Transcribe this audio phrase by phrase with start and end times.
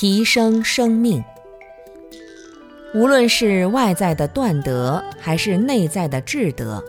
[0.00, 1.22] 提升生命。
[2.94, 6.82] 无论是外在的断德，还是内在的智德，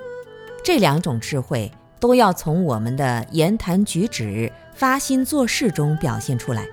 [0.64, 1.70] 这两种智慧
[2.00, 6.66] 都要从我们的言谈举止、发心做事中表现出来。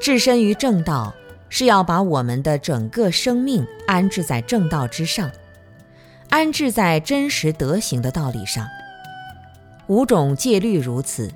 [0.00, 1.12] 置身于正道，
[1.48, 5.28] 是要把我们的整个生命安置在正道之上，
[6.30, 8.64] 安置在真实德行的道理上。
[9.88, 11.28] 五种戒律如此，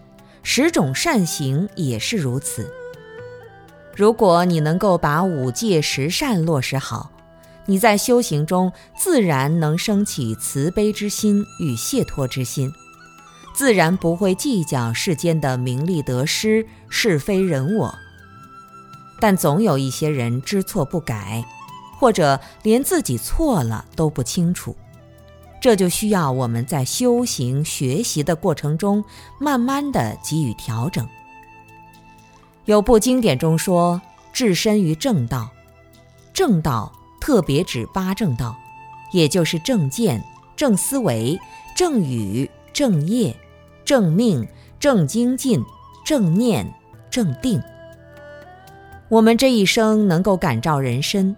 [0.45, 2.73] 十种善行也是如此。
[3.95, 7.11] 如果你能够把五戒十善落实好，
[7.67, 12.73] 你在修行中自然能升起慈悲之心与解脱之心，
[13.55, 17.95] 自然不会计较世间的名利得失、是非人我。
[19.21, 21.45] 但总有一些人知错不改，
[22.01, 24.75] 或者连自己错了都不清楚，
[25.61, 29.05] 这就需要我们在修行学习的过程中，
[29.39, 31.07] 慢慢的给予调整。
[32.67, 34.01] 有部经典中说
[34.33, 35.51] ：“置身于正道，
[36.33, 38.57] 正道特别指八正道，
[39.13, 40.23] 也就是正见、
[40.55, 41.37] 正思维、
[41.75, 43.35] 正语、正业、
[43.85, 44.47] 正命、
[44.79, 45.61] 正精进、
[46.05, 46.73] 正念、
[47.11, 47.61] 正定。
[49.09, 51.35] 我们这一生能够感召人身，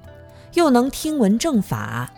[0.52, 2.12] 又能听闻正法，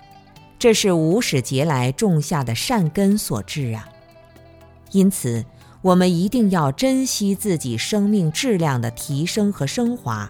[0.59, 3.89] 这是无始劫来种下的善根所致啊。
[4.91, 5.45] 因此。”
[5.87, 10.29] 我们一定要珍惜自己生命质量的提升和升华，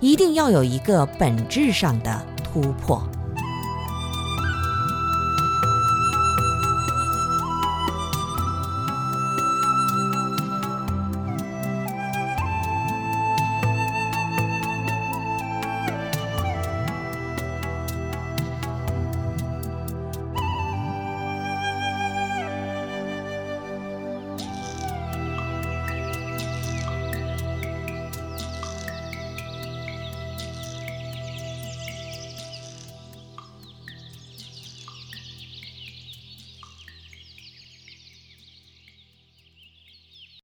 [0.00, 3.06] 一定要有一个本质上的突破。